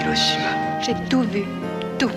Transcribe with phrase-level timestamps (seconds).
[0.00, 0.80] Hiroshima.
[0.80, 1.44] J'ai tout vu,
[1.98, 2.10] tout.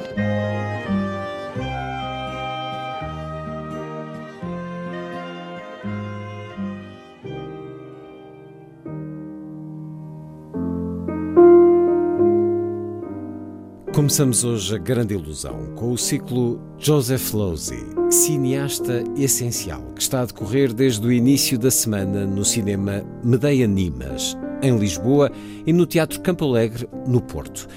[13.93, 20.25] Começamos hoje a grande ilusão com o ciclo Joseph Losey, cineasta essencial, que está a
[20.25, 25.31] decorrer desde o início da semana no cinema Medeia Nimas, em Lisboa,
[25.65, 27.67] e no Teatro Campo Alegre, no Porto.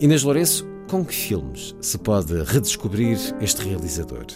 [0.00, 4.26] Inês Lourenço, com que filmes se pode redescobrir este realizador?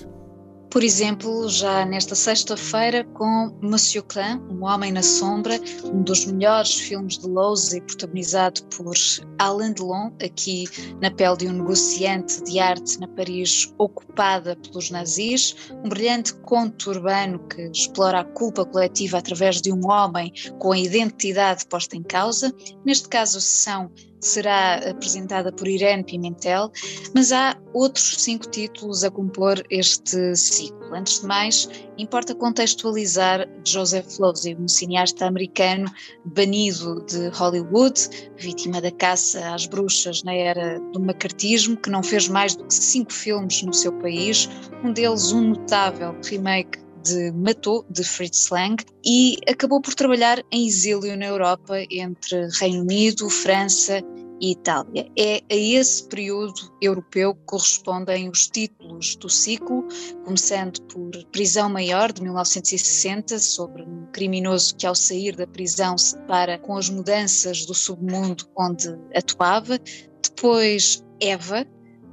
[0.70, 6.74] Por exemplo, já nesta sexta-feira com Monsieur Klein, Um Homem na Sombra, um dos melhores
[6.74, 8.94] filmes de Lowes protagonizado por
[9.38, 10.64] Alain Delon, aqui
[11.00, 16.90] na pele de um negociante de arte na Paris ocupada pelos nazis, um brilhante conto
[16.90, 22.02] urbano que explora a culpa coletiva através de um homem com a identidade posta em
[22.02, 23.90] causa, neste caso sessão
[24.26, 26.70] será apresentada por Irene Pimentel,
[27.14, 30.94] mas há outros cinco títulos a compor este ciclo.
[30.94, 35.90] Antes de mais, importa contextualizar Joseph Losey, um cineasta americano
[36.24, 42.28] banido de Hollywood, vítima da caça às bruxas na era do macartismo, que não fez
[42.28, 44.48] mais do que cinco filmes no seu país,
[44.84, 50.66] um deles um notável remake de Matou, de Fritz Lang, e acabou por trabalhar em
[50.66, 54.02] exílio na Europa entre Reino Unido, França
[54.40, 55.08] e Itália.
[55.16, 59.86] É a esse período europeu que correspondem os títulos do ciclo,
[60.24, 66.18] começando por Prisão Maior, de 1960, sobre um criminoso que ao sair da prisão se
[66.18, 69.78] depara com as mudanças do submundo onde atuava.
[70.22, 71.64] Depois Eva,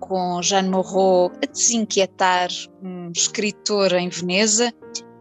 [0.08, 2.50] com Jean Moreau a desinquietar
[2.82, 4.74] um escritor em Veneza.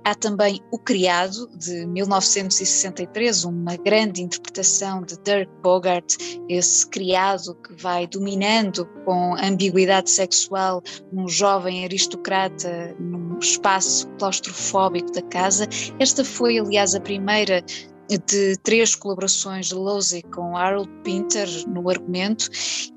[0.04, 6.16] Há também O Criado, de 1963, uma grande interpretação de Dirk Bogart,
[6.48, 10.82] esse criado que vai dominando com ambiguidade sexual
[11.12, 15.68] um jovem aristocrata num espaço claustrofóbico da casa.
[16.00, 17.62] Esta foi, aliás, a primeira
[18.08, 22.48] de três colaborações de Losey com Harold Pinter no argumento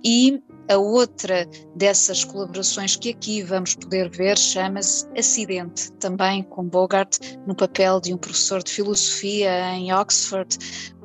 [0.03, 7.17] e a outra dessas colaborações que aqui vamos poder ver chama-se Acidente, também com Bogart
[7.45, 10.57] no papel de um professor de filosofia em Oxford,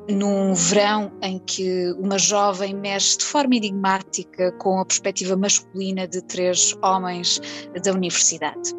[0.09, 6.21] num verão em que uma jovem mexe de forma enigmática com a perspectiva masculina de
[6.23, 7.39] três homens
[7.83, 8.73] da universidade.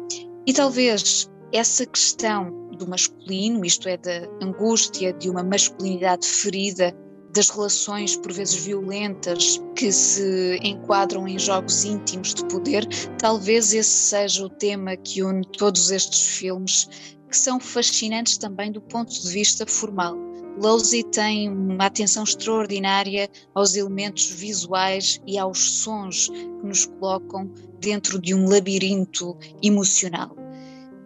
[0.45, 6.93] E talvez essa questão do masculino, isto é, da angústia de uma masculinidade ferida,
[7.33, 13.89] das relações por vezes violentas que se enquadram em jogos íntimos de poder, talvez esse
[13.89, 16.87] seja o tema que une todos estes filmes,
[17.27, 20.15] que são fascinantes também do ponto de vista formal.
[20.61, 28.21] Losey tem uma atenção extraordinária aos elementos visuais e aos sons que nos colocam dentro
[28.21, 30.42] de um labirinto emocional.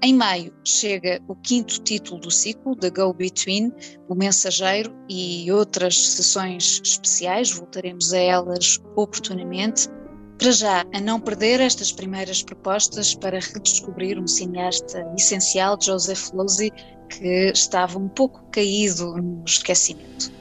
[0.04, 3.74] Em maio chega o quinto título do ciclo, The Go Between,
[4.08, 9.90] O Mensageiro e outras sessões especiais, voltaremos a elas oportunamente.
[10.38, 16.72] Para já, a não perder estas primeiras propostas para redescobrir um cineasta essencial, Joseph Losey,
[17.10, 20.32] que estava um pouco caído no esquecimento.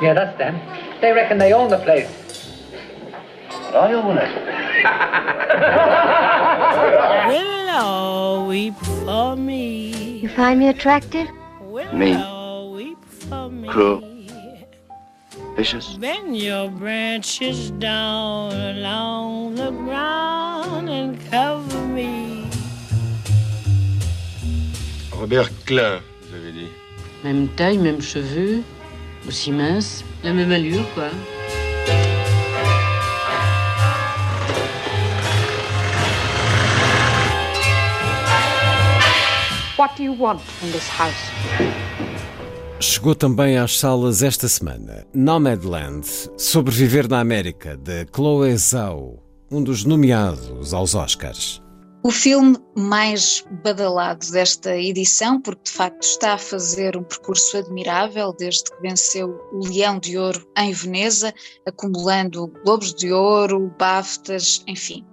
[0.00, 0.54] Yeah, that's them.
[1.00, 2.25] They reckon they own the place.
[3.74, 4.30] I own it.
[7.28, 10.18] Willow, weep for me?
[10.20, 11.28] You find me attractive?
[11.60, 13.68] Willow, weep for me?
[13.68, 14.02] Cruel.
[15.56, 15.96] Vicious.
[15.98, 22.44] Bend your branches down along the ground and cover me.
[25.12, 26.68] Robert Klein, vous avez dit.
[27.24, 28.62] Même taille, même cheveux,
[29.26, 31.08] aussi mince, la même allure, quoi.
[39.78, 41.14] What do you want from this house?
[42.80, 46.06] Chegou também às salas esta semana Nomadland,
[46.38, 51.62] Sobreviver na América, de Chloe Zhao, um dos nomeados aos Oscars.
[52.02, 58.32] O filme mais badalado desta edição, porque de facto está a fazer um percurso admirável
[58.38, 61.34] desde que venceu o Leão de Ouro em Veneza,
[61.66, 65.04] acumulando Globos de Ouro, BAFTAs, enfim.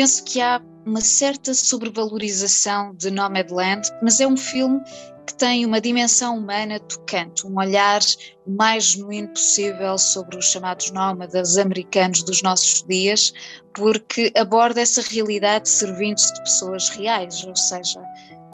[0.00, 4.80] Penso que há uma certa sobrevalorização de Nomadland, mas é um filme
[5.26, 8.00] que tem uma dimensão humana tocante, um olhar
[8.46, 13.34] mais genuíno possível sobre os chamados nómadas americanos dos nossos dias,
[13.74, 18.02] porque aborda essa realidade servindo-se de pessoas reais, ou seja,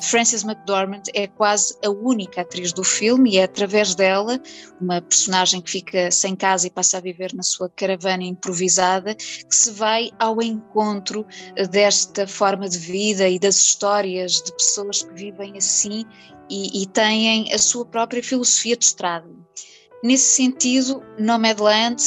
[0.01, 4.41] Frances McDormand é quase a única atriz do filme e é através dela,
[4.81, 9.55] uma personagem que fica sem casa e passa a viver na sua caravana improvisada, que
[9.55, 11.27] se vai ao encontro
[11.71, 16.05] desta forma de vida e das histórias de pessoas que vivem assim
[16.49, 19.29] e, e têm a sua própria filosofia de estrada.
[20.03, 22.03] Nesse sentido, Nomadland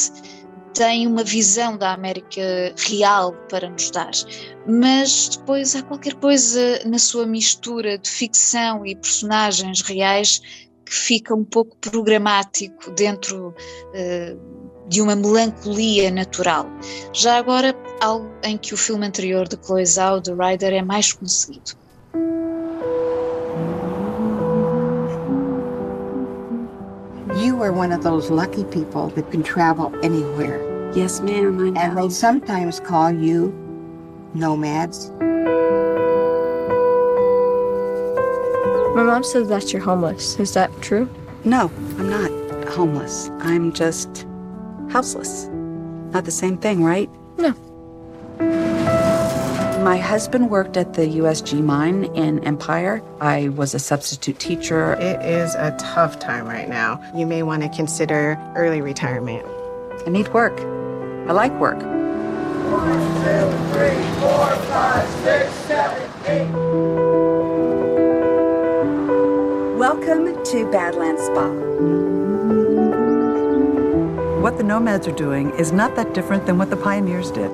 [0.73, 2.41] tem uma visão da América
[2.77, 4.11] real para nos dar,
[4.67, 10.39] mas depois há qualquer coisa na sua mistura de ficção e personagens reais
[10.85, 16.65] que fica um pouco programático dentro uh, de uma melancolia natural.
[17.13, 21.13] Já agora, algo em que o filme anterior de Chloe Zhao, The Rider, é mais
[21.13, 21.77] conseguido.
[27.39, 30.91] You are one of those lucky people that can travel anywhere.
[30.93, 31.79] Yes, ma'am, I know.
[31.79, 33.53] And they sometimes call you
[34.33, 35.11] nomads.
[38.93, 40.37] My mom says that you're homeless.
[40.37, 41.09] Is that true?
[41.45, 43.29] No, I'm not homeless.
[43.39, 44.27] I'm just
[44.89, 45.45] houseless.
[46.11, 47.09] Not the same thing, right?
[47.37, 47.55] No.
[49.83, 53.01] My husband worked at the USG mine in Empire.
[53.21, 54.95] I was a substitute teacher.
[54.95, 57.01] It is a tough time right now.
[57.15, 59.45] You may want to consider early retirement.
[60.05, 60.59] I need work.
[61.29, 61.77] I like work.
[61.77, 66.51] One, two, three, four, five, six, seven, eight.
[69.77, 71.47] Welcome to Badlands Spa.
[74.41, 77.49] What the nomads are doing is not that different than what the pioneers did.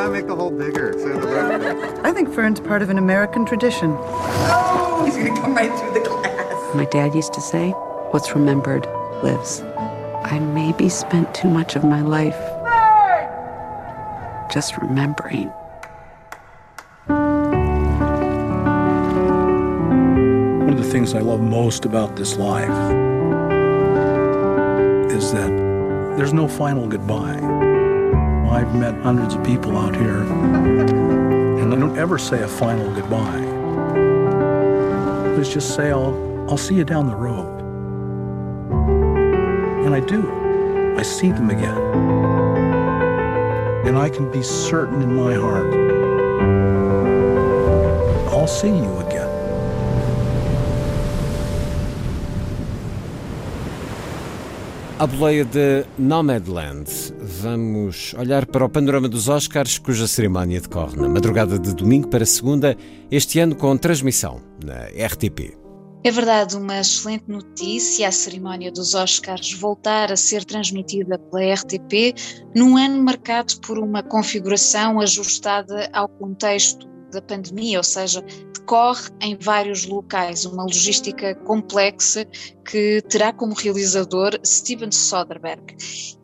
[0.00, 0.94] Gotta make the hole bigger.
[2.02, 3.94] I think Fern's part of an American tradition.
[3.98, 6.74] Oh, he's gonna come right through the glass.
[6.74, 7.72] My dad used to say,
[8.12, 8.86] What's remembered
[9.22, 9.60] lives.
[10.24, 12.38] I maybe spent too much of my life
[14.50, 15.48] just remembering.
[20.64, 22.70] One of the things I love most about this life
[25.12, 25.50] is that
[26.16, 27.59] there's no final goodbye.
[28.50, 33.40] I've met hundreds of people out here, and I don't ever say a final goodbye.
[35.36, 37.60] Let's just say I'll, I'll see you down the road.
[39.84, 40.28] And I do.
[40.98, 41.80] I see them again.
[43.86, 45.90] And I can be certain in my heart
[48.40, 49.29] I'll see you again.
[55.00, 56.84] À boleia de Nomadland,
[57.18, 62.26] vamos olhar para o panorama dos Oscars, cuja cerimónia decorre na madrugada de domingo para
[62.26, 62.76] segunda,
[63.10, 65.56] este ano com transmissão na RTP.
[66.04, 72.14] É verdade, uma excelente notícia a cerimónia dos Oscars voltar a ser transmitida pela RTP
[72.54, 79.36] num ano marcado por uma configuração ajustada ao contexto da pandemia, ou seja, decorre em
[79.36, 82.24] vários locais, uma logística complexa
[82.64, 85.74] que terá como realizador Steven Soderbergh.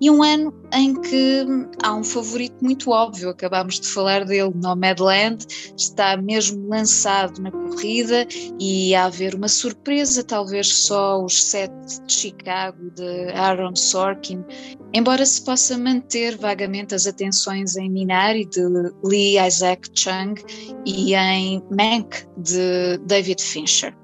[0.00, 1.44] E um ano em que
[1.82, 5.44] há um favorito muito óbvio, acabámos de falar dele, Nomadland,
[5.76, 8.28] está mesmo lançado na corrida
[8.60, 14.44] e a haver uma surpresa, talvez só os sete de Chicago de Aaron Sorkin,
[14.92, 18.62] embora se possa manter vagamente as atenções em Minari de
[19.04, 20.34] Lee Isaac Chung
[20.84, 23.94] e em Mank de David Fincher.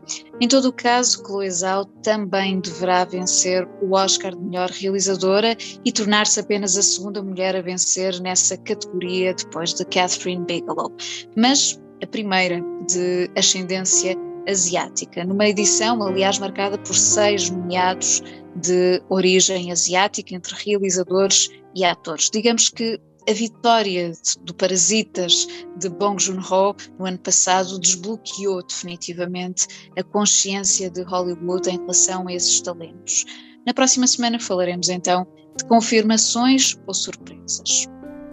[0.40, 5.92] Em todo o caso, Chloe Zhao também deverá vencer o Oscar de melhor realizadora e
[5.92, 10.92] tornar-se apenas a segunda mulher a vencer nessa categoria depois de Catherine Bigelow,
[11.36, 14.16] mas a primeira de ascendência
[14.48, 18.22] asiática, numa edição, aliás, marcada por seis nomeados
[18.56, 22.28] de origem asiática entre realizadores e atores.
[22.30, 25.47] Digamos que a vitória do Parasitas
[25.78, 29.66] de Bong Joon-ho no ano passado desbloqueou definitivamente
[29.97, 33.25] a consciência de Hollywood em relação a esses talentos.
[33.64, 37.87] Na próxima semana falaremos então de confirmações ou surpresas.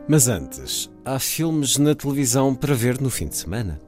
[0.07, 3.79] Mas antes, há filmes na televisão para ver no fim de semana.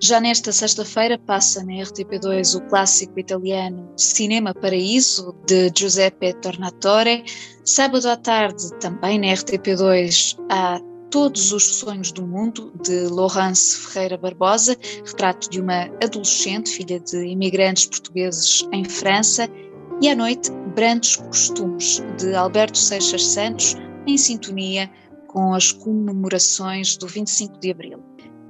[0.00, 7.24] Já nesta sexta-feira passa na RTP2 o clássico italiano Cinema Paraíso de Giuseppe Tornatore.
[7.64, 14.16] Sábado à tarde, também na RTP2, há Todos os Sonhos do Mundo, de Laurence Ferreira
[14.16, 19.48] Barbosa, retrato de uma adolescente, filha de imigrantes portugueses em França,
[20.00, 23.74] e à noite, Brandos Costumes, de Alberto Seixas Santos,
[24.06, 24.88] em sintonia
[25.26, 27.98] com as comemorações do 25 de Abril.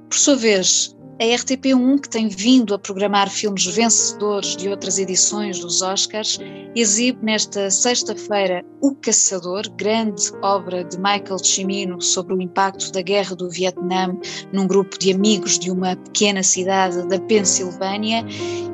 [0.09, 5.59] Por sua vez, a RTP1, que tem vindo a programar filmes vencedores de outras edições
[5.59, 6.39] dos Oscars,
[6.73, 13.35] exibe nesta sexta-feira O Caçador, grande obra de Michael Cimino sobre o impacto da guerra
[13.35, 14.17] do Vietnã
[14.53, 18.23] num grupo de amigos de uma pequena cidade da Pensilvânia.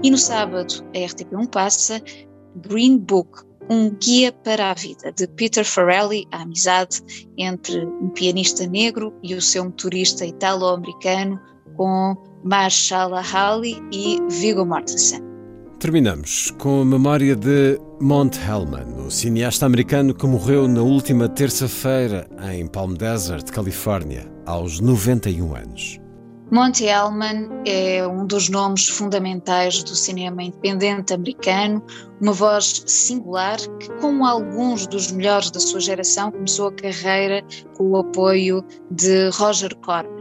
[0.04, 2.00] E no sábado, a RTP1 passa
[2.58, 7.02] Green Book, um guia para a vida, de Peter Farrelly, a amizade
[7.40, 11.42] entre um pianista negro e o seu motorista italo-americano,
[11.76, 15.20] com Marshala Ali e Viggo Mortensen.
[15.80, 22.28] Terminamos com a memória de Mont Hellman, o cineasta americano que morreu na última terça-feira
[22.54, 26.00] em Palm Desert, Califórnia, aos 91 anos.
[26.52, 31.84] Monty Hellman é um dos nomes fundamentais do cinema independente americano,
[32.22, 37.44] uma voz singular que, como alguns dos melhores da sua geração, começou a carreira
[37.76, 40.15] com o apoio de Roger Corman.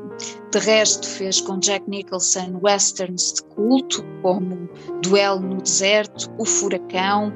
[0.52, 4.68] De resto, fez com Jack Nicholson westerns de culto, como
[5.02, 7.32] Duelo no Deserto, O Furacão,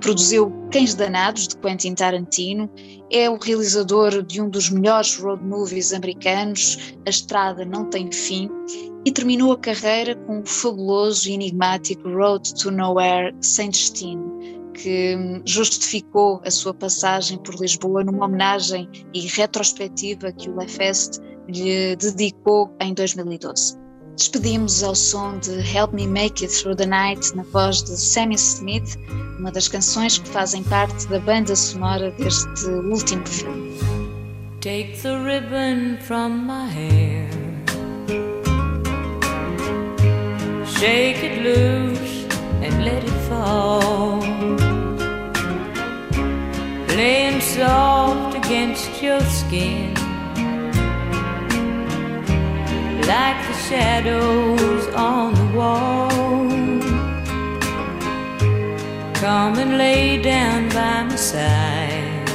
[0.00, 2.70] produziu Cães Danados, de Quentin Tarantino,
[3.10, 8.50] é o realizador de um dos melhores road movies americanos, A Estrada Não Tem Fim,
[9.04, 14.32] e terminou a carreira com o fabuloso e enigmático Road to Nowhere Sem Destino,
[14.72, 21.20] que justificou a sua passagem por Lisboa numa homenagem e retrospectiva que o Lefest
[21.52, 23.76] lhe dedicou em 2012.
[24.16, 28.34] Despedimos ao som de Help Me Make It Through the Night na voz de Sammy
[28.34, 28.96] Smith,
[29.38, 33.72] uma das canções que fazem parte da banda sonora deste último filme.
[34.60, 37.28] Take the ribbon from my hair.
[40.66, 42.26] Shake it loose
[42.62, 44.20] and let it fall.
[46.96, 49.91] Laying soft against your skin.
[53.06, 56.10] Like the shadows on the wall.
[59.14, 62.26] Come and lay down by my side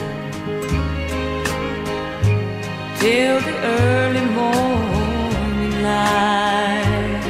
[2.99, 7.23] till the early morning light.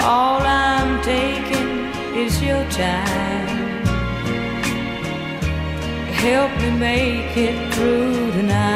[0.00, 1.70] All I'm taking
[2.16, 3.58] is your time.
[6.24, 8.73] Help me make it through the night.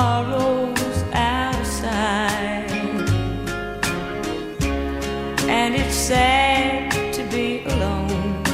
[0.00, 2.70] And tomorrow's outside.
[5.48, 8.44] And it's sad to be alone.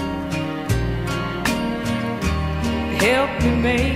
[2.98, 3.95] Help me make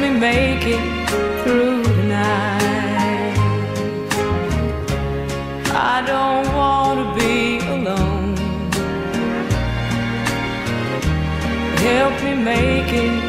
[0.00, 1.10] Help me make it
[1.42, 3.36] through the night.
[5.74, 8.34] I don't want to be alone.
[11.76, 13.19] Help me make it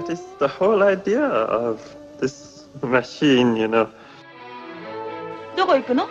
[0.00, 1.80] That is the whole idea of
[2.20, 3.88] this machine, you know.
[5.56, 6.04] どこ行くの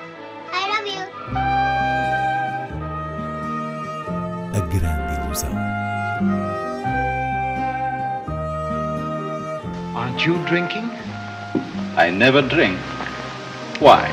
[0.52, 1.02] I love you.
[4.54, 5.52] A grande ilusão.
[9.96, 10.90] Aren't you drinking?
[11.98, 12.78] I never drink.
[13.80, 14.10] Why?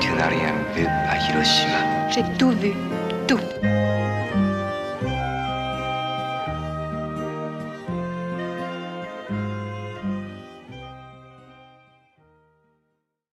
[0.00, 2.10] Tu n'as rien vu à Hiroshima.
[2.10, 2.74] J'ai tout vu.